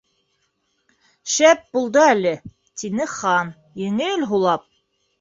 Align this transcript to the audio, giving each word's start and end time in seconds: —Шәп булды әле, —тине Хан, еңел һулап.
—Шәп 1.33 1.61
булды 1.77 2.03
әле, 2.15 2.33
—тине 2.57 3.09
Хан, 3.15 3.55
еңел 3.87 4.29
һулап. 4.35 4.71